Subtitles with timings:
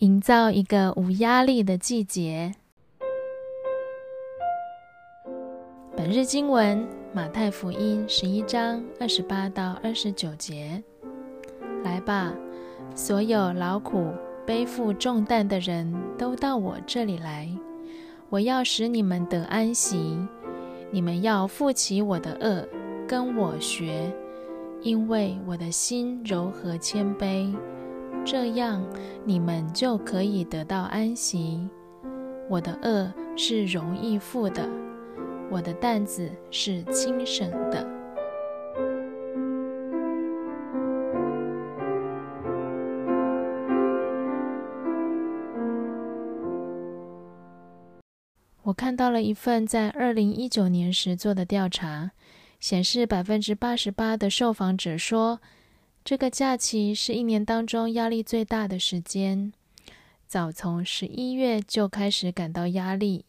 [0.00, 2.52] 营造一个无压力的季节。
[5.96, 10.82] 本日经文：马太福音十一章二十八到二十九节。
[11.82, 12.34] 来吧，
[12.94, 14.12] 所有劳苦
[14.44, 17.48] 背负重担的人都到我这里来，
[18.28, 20.18] 我要使你们得安息。
[20.90, 22.68] 你们要负起我的恶，
[23.08, 24.12] 跟我学，
[24.82, 27.50] 因为我的心柔和谦卑。
[28.26, 28.84] 这样，
[29.24, 31.70] 你们就可以得到安息。
[32.50, 34.68] 我的恶是容易负的，
[35.48, 37.86] 我的担子是轻省的。
[48.64, 52.10] 我看到了一份在二零一九年时做的调查，
[52.58, 55.38] 显示百分之八十八的受访者说。
[56.06, 59.52] 这个假期是一年当中压力最大的时间，
[60.28, 63.24] 早从十一月就开始感到压力。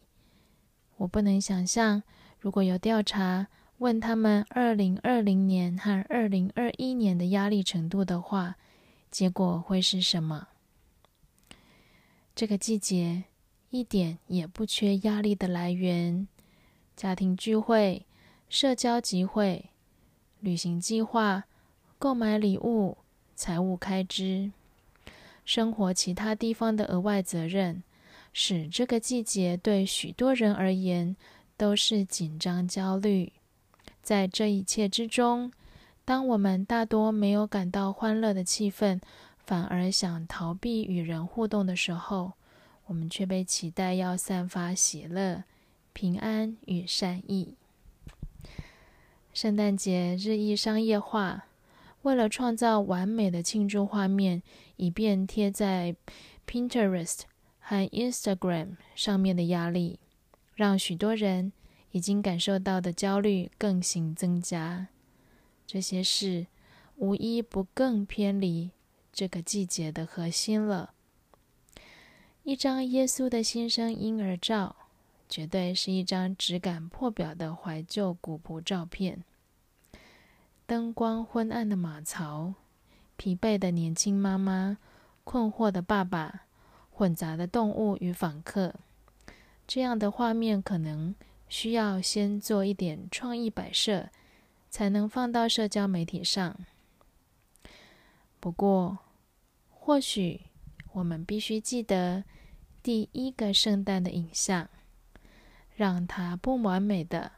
[0.98, 2.04] 我不能想象，
[2.40, 3.48] 如果有调查
[3.80, 8.58] 问他们二零二零年和二零二一年的压力程度的话，
[9.10, 10.50] 结果会是什么？
[12.36, 13.24] 这个季节
[13.72, 16.28] 一点也不缺压力的来源：
[16.96, 18.06] 家庭聚会、
[18.48, 19.72] 社交集会、
[20.42, 21.46] 旅行计划。
[22.00, 22.98] 购买礼物、
[23.36, 24.52] 财务开支、
[25.44, 27.82] 生活其他地方的额外责任，
[28.34, 31.16] 使这个季节对许多人而言
[31.58, 33.34] 都是紧张、焦虑。
[34.04, 35.52] 在这一切之中，
[36.06, 39.02] 当我们大多没有感到欢乐的气氛，
[39.44, 42.34] 反而想逃避与人互动的时候，
[42.86, 45.44] 我们却被期待要散发喜乐、
[45.94, 47.56] 平安与善意。
[49.34, 51.46] 圣诞节日益商业化。
[52.08, 54.42] 为了创造完美的庆祝画面，
[54.78, 55.94] 以便贴在
[56.48, 57.24] Pinterest
[57.60, 60.00] 和 Instagram 上面的压力，
[60.56, 61.52] 让许多人
[61.92, 64.88] 已经感受到的焦虑更行增加。
[65.66, 66.48] 这些事
[66.96, 68.72] 无一不更偏离
[69.12, 70.94] 这个季节的核心了。
[72.44, 74.78] 一张耶稣的新生婴儿照，
[75.28, 79.26] 绝对是一张质感破表的怀旧古朴照片。
[80.68, 82.54] 灯光昏暗的马槽，
[83.16, 84.78] 疲惫的年轻妈妈，
[85.24, 86.42] 困惑的爸爸，
[86.92, 88.76] 混杂的动物与访客，
[89.66, 91.16] 这样的画面可能
[91.48, 94.10] 需要先做一点创意摆设，
[94.70, 96.60] 才能放到社交媒体上。
[98.42, 98.98] 不过，
[99.70, 100.42] 或许
[100.92, 102.26] 我们必须记得
[102.84, 104.68] 第一个圣诞的影像，
[105.78, 107.37] 让它不完美的。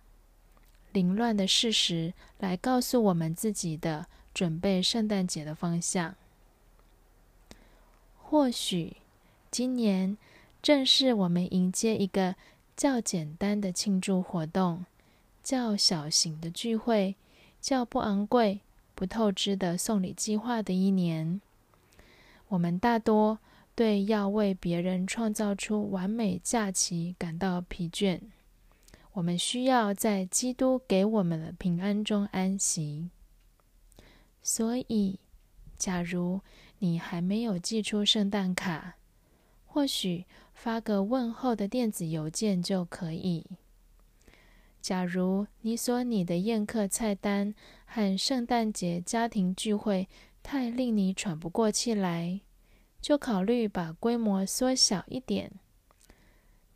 [1.00, 6.14] 凌乱的事实来告诉我们自己的准备圣诞节的方向。
[8.18, 8.98] 或许
[9.50, 10.18] 今年
[10.62, 12.36] 正是我们迎接一个
[12.76, 14.86] 较简单的庆祝活动、
[15.42, 17.16] 较小型的聚会、
[17.62, 18.60] 较不昂贵、
[18.94, 21.40] 不透支的送礼计划的一年。
[22.50, 23.40] 我们大多
[23.74, 28.20] 对要为别人创造出完美假期感到疲倦。
[29.14, 33.10] 我们需要在基督给我们的平安中安息。
[34.42, 35.20] 所以，
[35.78, 36.42] 假如
[36.80, 38.96] 你还没有寄出圣诞卡，
[39.66, 43.46] 或许发个问候的电子邮件就可以。
[44.82, 47.54] 假如你所拟的宴客菜单
[47.86, 50.08] 和圣诞节家庭聚会
[50.42, 52.40] 太令你喘不过气来，
[53.02, 55.52] 就考虑把规模缩小一点。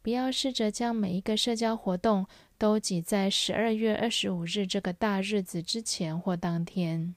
[0.04, 2.28] 不要试着将每一个社交活动
[2.58, 7.16] 都挤在十二月二十五日这个大日子之前或当天。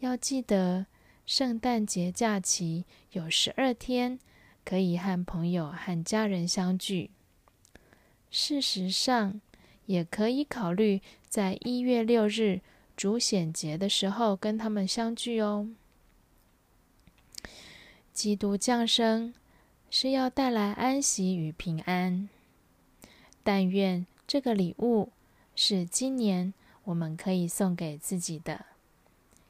[0.00, 0.86] 要记得，
[1.24, 4.18] 圣诞节假期有十二天
[4.64, 7.12] 可以和朋友和家人相聚。
[8.32, 9.40] 事实上，
[9.86, 12.62] 也可以考虑在一月六日
[12.96, 15.68] 主显节的时候跟他们相聚哦。
[18.12, 19.32] 基督降生。
[19.98, 22.28] 是要带来安息与平安。
[23.42, 25.08] 但愿这个礼物
[25.54, 26.52] 是今年
[26.84, 28.66] 我们可以送给自己的，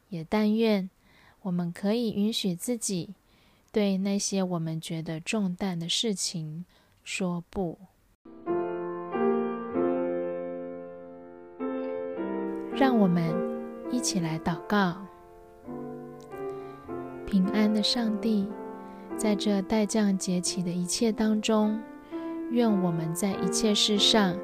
[0.09, 0.89] 也但愿
[1.43, 3.15] 我们可以允许自己
[3.73, 6.65] 对那些我们觉得重担的事情
[7.03, 7.77] 说不。
[12.73, 13.35] 让我们
[13.91, 15.05] 一起来祷告：
[17.27, 18.47] 平安的上帝。
[19.17, 21.81] 在这待降节期的一切当中，
[22.51, 24.37] 愿我们在一切事上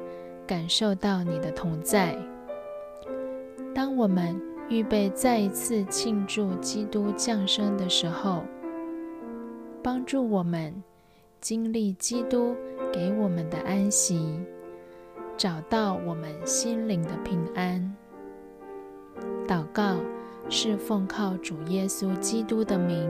[0.47, 2.17] 感受到你的同在。
[3.73, 4.39] 当我们
[4.69, 8.43] 预备再一次庆祝基督降生的时候，
[9.81, 10.73] 帮助我们
[11.39, 12.55] 经历基督
[12.91, 14.39] 给我们的安息，
[15.37, 17.95] 找到我们心灵的平安。
[19.47, 19.97] 祷告
[20.49, 23.07] 是奉靠主耶稣基督的名，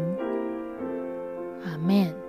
[1.66, 2.23] 阿门。